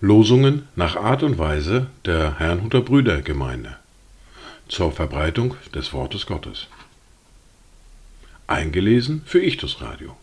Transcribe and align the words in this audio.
Losungen 0.00 0.68
nach 0.74 0.96
Art 0.96 1.22
und 1.22 1.36
Weise 1.36 1.88
der 2.04 2.38
Herrnhuter 2.38 2.80
Brüdergemeinde 2.80 3.76
zur 4.68 4.92
Verbreitung 4.92 5.54
des 5.74 5.92
Wortes 5.92 6.26
Gottes. 6.26 6.68
Eingelesen 8.46 9.22
für 9.26 9.42
Ichtus 9.42 9.80
Radio. 9.80 10.16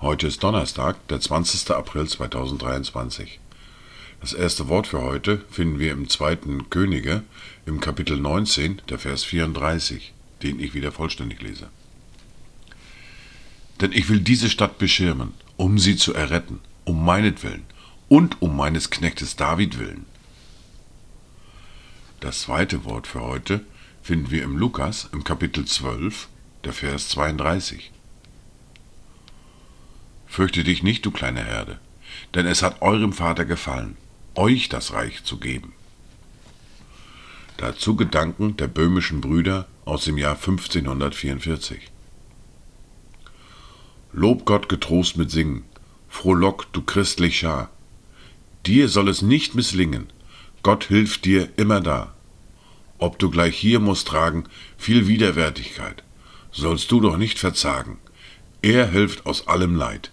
Heute 0.00 0.28
ist 0.28 0.42
Donnerstag, 0.42 1.06
der 1.08 1.20
20. 1.20 1.70
April 1.72 2.06
2023. 2.08 3.40
Das 4.20 4.32
erste 4.32 4.68
Wort 4.68 4.86
für 4.86 5.02
heute 5.02 5.44
finden 5.50 5.78
wir 5.78 5.92
im 5.92 6.08
zweiten 6.08 6.70
Könige, 6.70 7.24
im 7.66 7.80
Kapitel 7.80 8.18
19, 8.18 8.80
der 8.88 8.98
Vers 8.98 9.24
34, 9.24 10.14
den 10.42 10.60
ich 10.60 10.74
wieder 10.74 10.92
vollständig 10.92 11.40
lese. 11.42 11.68
Denn 13.80 13.92
ich 13.92 14.08
will 14.08 14.20
diese 14.20 14.50
Stadt 14.50 14.78
beschirmen, 14.78 15.32
um 15.56 15.78
sie 15.78 15.96
zu 15.96 16.14
erretten, 16.14 16.60
um 16.84 17.04
meinetwillen 17.04 17.64
und 18.08 18.42
um 18.42 18.56
meines 18.56 18.90
Knechtes 18.90 19.36
David 19.36 19.78
willen. 19.78 20.04
Das 22.20 22.42
zweite 22.42 22.84
Wort 22.84 23.06
für 23.06 23.22
heute 23.22 23.64
finden 24.02 24.30
wir 24.30 24.42
im 24.42 24.56
Lukas 24.56 25.08
im 25.12 25.24
Kapitel 25.24 25.64
12, 25.64 26.28
der 26.64 26.72
Vers 26.72 27.08
32. 27.10 27.90
Fürchte 30.26 30.62
dich 30.62 30.82
nicht, 30.82 31.06
du 31.06 31.10
kleine 31.10 31.44
Herde, 31.44 31.80
denn 32.34 32.46
es 32.46 32.62
hat 32.62 32.82
eurem 32.82 33.12
Vater 33.12 33.44
gefallen, 33.44 33.96
euch 34.34 34.68
das 34.68 34.92
Reich 34.92 35.24
zu 35.24 35.38
geben. 35.38 35.72
Dazu 37.56 37.96
Gedanken 37.96 38.56
der 38.56 38.68
böhmischen 38.68 39.20
Brüder 39.20 39.66
aus 39.84 40.04
dem 40.04 40.18
Jahr 40.18 40.34
1544. 40.34 41.90
Lob 44.12 44.44
Gott 44.44 44.68
getrost 44.68 45.16
mit 45.16 45.30
Singen, 45.30 45.64
frohlock, 46.08 46.72
du 46.72 46.82
christlich 46.82 47.38
Schar. 47.38 47.70
Dir 48.66 48.88
soll 48.88 49.08
es 49.08 49.22
nicht 49.22 49.54
misslingen, 49.54 50.12
Gott 50.62 50.84
hilft 50.84 51.24
dir 51.24 51.48
immer 51.56 51.80
da. 51.80 52.14
Ob 52.98 53.18
du 53.18 53.30
gleich 53.30 53.56
hier 53.56 53.80
musst 53.80 54.08
tragen 54.08 54.44
viel 54.76 55.06
Widerwärtigkeit, 55.06 56.02
sollst 56.52 56.90
du 56.90 57.00
doch 57.00 57.16
nicht 57.16 57.38
verzagen. 57.38 57.98
Er 58.62 58.90
hilft 58.90 59.24
aus 59.24 59.48
allem 59.48 59.74
Leid. 59.74 60.10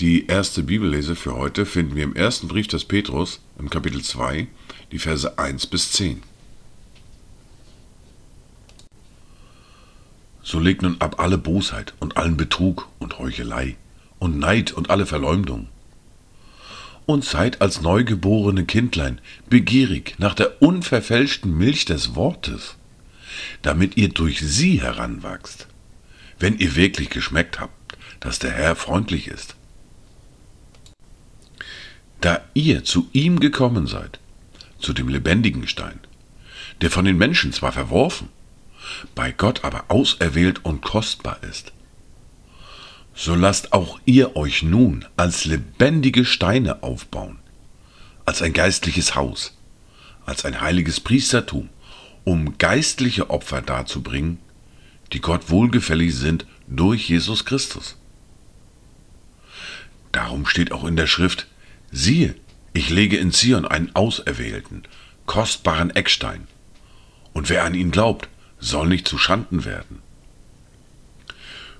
Die 0.00 0.26
erste 0.26 0.62
Bibellese 0.62 1.14
für 1.14 1.36
heute 1.36 1.66
finden 1.66 1.94
wir 1.94 2.04
im 2.04 2.16
ersten 2.16 2.48
Brief 2.48 2.66
des 2.66 2.84
Petrus 2.84 3.40
im 3.58 3.70
Kapitel 3.70 4.02
2, 4.02 4.48
die 4.92 4.98
Verse 4.98 5.38
1 5.38 5.66
bis 5.66 5.92
10. 5.92 6.22
So 10.44 10.60
legt 10.60 10.82
nun 10.82 11.00
ab 11.00 11.18
alle 11.18 11.38
Bosheit 11.38 11.94
und 12.00 12.18
allen 12.18 12.36
Betrug 12.36 12.88
und 12.98 13.18
Heuchelei 13.18 13.76
und 14.18 14.38
Neid 14.38 14.72
und 14.72 14.90
alle 14.90 15.06
Verleumdung. 15.06 15.68
Und 17.06 17.24
seid 17.24 17.62
als 17.62 17.80
neugeborene 17.80 18.66
Kindlein 18.66 19.20
begierig 19.48 20.14
nach 20.18 20.34
der 20.34 20.62
unverfälschten 20.62 21.56
Milch 21.56 21.86
des 21.86 22.14
Wortes, 22.14 22.76
damit 23.62 23.96
ihr 23.96 24.10
durch 24.10 24.40
sie 24.40 24.80
heranwachst, 24.80 25.66
wenn 26.38 26.58
ihr 26.58 26.76
wirklich 26.76 27.08
geschmeckt 27.08 27.58
habt, 27.58 27.96
dass 28.20 28.38
der 28.38 28.52
Herr 28.52 28.76
freundlich 28.76 29.28
ist. 29.28 29.56
Da 32.20 32.42
ihr 32.52 32.84
zu 32.84 33.08
ihm 33.12 33.40
gekommen 33.40 33.86
seid, 33.86 34.18
zu 34.78 34.92
dem 34.92 35.08
lebendigen 35.08 35.66
Stein, 35.66 36.00
der 36.82 36.90
von 36.90 37.04
den 37.04 37.16
Menschen 37.16 37.52
zwar 37.52 37.72
verworfen, 37.72 38.28
bei 39.14 39.32
Gott 39.32 39.64
aber 39.64 39.84
auserwählt 39.88 40.64
und 40.64 40.82
kostbar 40.82 41.38
ist. 41.42 41.72
So 43.14 43.34
lasst 43.34 43.72
auch 43.72 44.00
ihr 44.04 44.36
euch 44.36 44.62
nun 44.62 45.04
als 45.16 45.44
lebendige 45.44 46.24
Steine 46.24 46.82
aufbauen, 46.82 47.38
als 48.24 48.42
ein 48.42 48.52
geistliches 48.52 49.14
Haus, 49.14 49.56
als 50.26 50.44
ein 50.44 50.60
heiliges 50.60 51.00
Priestertum, 51.00 51.68
um 52.24 52.58
geistliche 52.58 53.30
Opfer 53.30 53.62
darzubringen, 53.62 54.38
die 55.12 55.20
Gott 55.20 55.50
wohlgefällig 55.50 56.14
sind 56.16 56.46
durch 56.66 57.08
Jesus 57.08 57.44
Christus. 57.44 57.96
Darum 60.10 60.46
steht 60.46 60.72
auch 60.72 60.84
in 60.84 60.96
der 60.96 61.06
Schrift, 61.06 61.46
siehe, 61.92 62.34
ich 62.72 62.90
lege 62.90 63.16
in 63.16 63.30
Zion 63.30 63.66
einen 63.66 63.94
auserwählten, 63.94 64.82
kostbaren 65.26 65.90
Eckstein, 65.90 66.48
und 67.32 67.48
wer 67.48 67.64
an 67.64 67.74
ihn 67.74 67.90
glaubt, 67.90 68.28
soll 68.64 68.88
nicht 68.88 69.06
zu 69.06 69.18
Schanden 69.18 69.64
werden. 69.64 70.00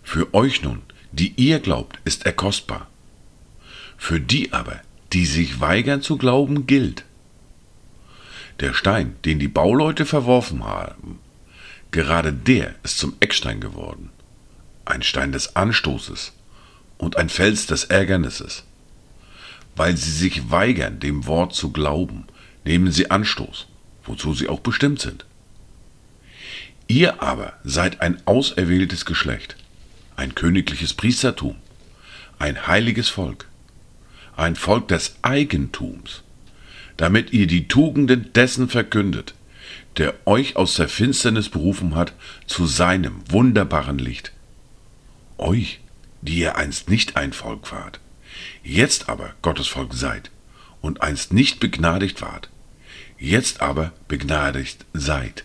Für 0.02 0.34
euch 0.34 0.62
nun, 0.62 0.82
die 1.12 1.32
ihr 1.36 1.60
glaubt, 1.60 1.98
ist 2.04 2.26
er 2.26 2.32
kostbar. 2.32 2.88
Für 3.96 4.20
die 4.20 4.52
aber, 4.52 4.80
die 5.12 5.24
sich 5.24 5.60
weigern 5.60 6.02
zu 6.02 6.18
glauben, 6.18 6.66
gilt. 6.66 7.04
Der 8.60 8.74
Stein, 8.74 9.16
den 9.24 9.38
die 9.38 9.48
Bauleute 9.48 10.04
verworfen 10.04 10.64
haben, 10.64 11.18
gerade 11.90 12.32
der 12.32 12.74
ist 12.82 12.98
zum 12.98 13.14
Eckstein 13.20 13.60
geworden, 13.60 14.10
ein 14.84 15.02
Stein 15.02 15.32
des 15.32 15.56
Anstoßes 15.56 16.32
und 16.98 17.16
ein 17.16 17.30
Fels 17.30 17.66
des 17.66 17.84
Ärgernisses. 17.84 18.64
Weil 19.74 19.96
sie 19.96 20.12
sich 20.12 20.50
weigern, 20.50 21.00
dem 21.00 21.26
Wort 21.26 21.54
zu 21.54 21.72
glauben, 21.72 22.26
nehmen 22.64 22.92
sie 22.92 23.10
Anstoß, 23.10 23.66
wozu 24.04 24.34
sie 24.34 24.48
auch 24.48 24.60
bestimmt 24.60 25.00
sind. 25.00 25.24
Ihr 26.86 27.22
aber 27.22 27.54
seid 27.64 28.02
ein 28.02 28.20
auserwähltes 28.26 29.06
Geschlecht, 29.06 29.56
ein 30.16 30.34
königliches 30.34 30.92
Priestertum, 30.92 31.56
ein 32.38 32.66
heiliges 32.66 33.08
Volk, 33.08 33.48
ein 34.36 34.54
Volk 34.54 34.88
des 34.88 35.16
Eigentums, 35.22 36.22
damit 36.96 37.32
ihr 37.32 37.46
die 37.46 37.68
Tugenden 37.68 38.32
dessen 38.34 38.68
verkündet, 38.68 39.34
der 39.96 40.14
euch 40.26 40.56
aus 40.56 40.74
der 40.74 40.88
Finsternis 40.88 41.48
berufen 41.48 41.94
hat 41.94 42.12
zu 42.46 42.66
seinem 42.66 43.22
wunderbaren 43.30 43.98
Licht. 43.98 44.32
Euch, 45.38 45.80
die 46.20 46.38
ihr 46.38 46.56
einst 46.56 46.90
nicht 46.90 47.16
ein 47.16 47.32
Volk 47.32 47.72
wart, 47.72 47.98
jetzt 48.62 49.08
aber 49.08 49.34
Gottes 49.40 49.68
Volk 49.68 49.94
seid 49.94 50.30
und 50.82 51.02
einst 51.02 51.32
nicht 51.32 51.60
begnadigt 51.60 52.20
wart, 52.20 52.50
jetzt 53.18 53.62
aber 53.62 53.92
begnadigt 54.06 54.84
seid. 54.92 55.44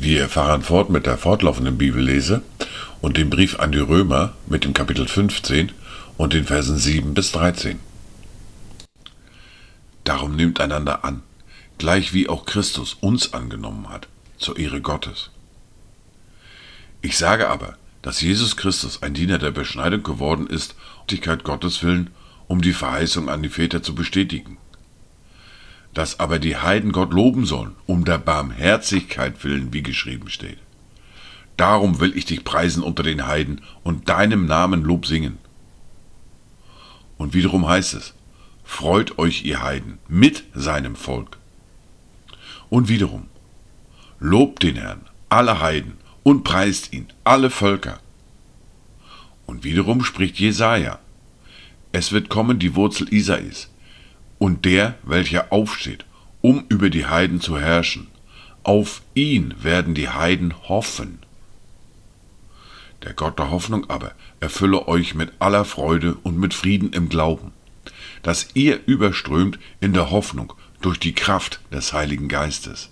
Wir 0.00 0.28
fahren 0.28 0.62
fort 0.62 0.90
mit 0.90 1.06
der 1.06 1.18
fortlaufenden 1.18 1.76
Bibellese 1.76 2.42
und 3.00 3.16
dem 3.16 3.30
Brief 3.30 3.58
an 3.58 3.72
die 3.72 3.80
Römer 3.80 4.32
mit 4.46 4.62
dem 4.62 4.72
Kapitel 4.72 5.08
15 5.08 5.72
und 6.16 6.34
den 6.34 6.44
Versen 6.44 6.78
7 6.78 7.14
bis 7.14 7.32
13. 7.32 7.80
Darum 10.04 10.36
nehmt 10.36 10.60
einander 10.60 11.04
an, 11.04 11.22
gleich 11.78 12.14
wie 12.14 12.28
auch 12.28 12.46
Christus 12.46 12.94
uns 13.00 13.32
angenommen 13.32 13.88
hat, 13.88 14.06
zur 14.38 14.56
Ehre 14.56 14.80
Gottes. 14.80 15.30
Ich 17.02 17.18
sage 17.18 17.48
aber, 17.48 17.76
dass 18.00 18.20
Jesus 18.20 18.56
Christus 18.56 19.02
ein 19.02 19.14
Diener 19.14 19.38
der 19.38 19.50
Beschneidung 19.50 20.04
geworden 20.04 20.46
ist, 20.46 20.76
um 21.10 21.42
Gottes 21.42 21.82
willen, 21.82 22.10
um 22.46 22.60
die 22.60 22.72
Verheißung 22.72 23.28
an 23.28 23.42
die 23.42 23.48
Väter 23.48 23.82
zu 23.82 23.96
bestätigen 23.96 24.58
dass 25.94 26.20
aber 26.20 26.38
die 26.38 26.56
Heiden 26.56 26.92
Gott 26.92 27.12
loben 27.12 27.46
sollen, 27.46 27.74
um 27.86 28.04
der 28.04 28.18
Barmherzigkeit 28.18 29.42
willen, 29.44 29.72
wie 29.72 29.82
geschrieben 29.82 30.28
steht. 30.28 30.58
Darum 31.56 31.98
will 31.98 32.16
ich 32.16 32.24
dich 32.24 32.44
preisen 32.44 32.82
unter 32.82 33.02
den 33.02 33.26
Heiden 33.26 33.62
und 33.82 34.08
deinem 34.08 34.46
Namen 34.46 34.82
Lob 34.84 35.06
singen. 35.06 35.38
Und 37.16 37.34
wiederum 37.34 37.68
heißt 37.68 37.94
es, 37.94 38.14
freut 38.62 39.18
euch 39.18 39.44
ihr 39.44 39.60
Heiden 39.60 39.98
mit 40.08 40.44
seinem 40.54 40.94
Volk. 40.94 41.38
Und 42.70 42.88
wiederum, 42.88 43.26
lobt 44.20 44.62
den 44.62 44.76
Herrn, 44.76 45.06
alle 45.28 45.60
Heiden, 45.60 45.94
und 46.22 46.44
preist 46.44 46.92
ihn, 46.92 47.08
alle 47.24 47.50
Völker. 47.50 48.00
Und 49.46 49.64
wiederum 49.64 50.04
spricht 50.04 50.38
Jesaja, 50.38 50.98
es 51.90 52.12
wird 52.12 52.28
kommen 52.28 52.58
die 52.58 52.74
Wurzel 52.74 53.12
Isais, 53.12 53.70
und 54.38 54.64
der, 54.64 54.94
welcher 55.02 55.52
aufsteht, 55.52 56.04
um 56.40 56.64
über 56.68 56.90
die 56.90 57.06
Heiden 57.06 57.40
zu 57.40 57.58
herrschen. 57.58 58.08
Auf 58.62 59.02
ihn 59.14 59.54
werden 59.62 59.94
die 59.94 60.08
Heiden 60.08 60.54
hoffen. 60.68 61.18
Der 63.04 63.12
Gott 63.12 63.38
der 63.38 63.50
Hoffnung 63.50 63.88
aber 63.88 64.12
erfülle 64.40 64.88
euch 64.88 65.14
mit 65.14 65.32
aller 65.38 65.64
Freude 65.64 66.16
und 66.22 66.38
mit 66.38 66.54
Frieden 66.54 66.92
im 66.92 67.08
Glauben, 67.08 67.52
dass 68.22 68.48
ihr 68.54 68.80
überströmt 68.86 69.58
in 69.80 69.92
der 69.92 70.10
Hoffnung 70.10 70.52
durch 70.80 70.98
die 70.98 71.14
Kraft 71.14 71.60
des 71.72 71.92
Heiligen 71.92 72.28
Geistes. 72.28 72.90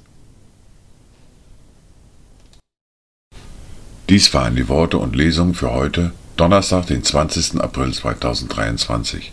Dies 4.08 4.32
waren 4.34 4.54
die 4.54 4.68
Worte 4.68 4.98
und 4.98 5.16
Lesungen 5.16 5.54
für 5.54 5.72
heute, 5.72 6.12
Donnerstag, 6.36 6.86
den 6.86 7.02
20. 7.02 7.60
April 7.60 7.92
2023. 7.92 9.32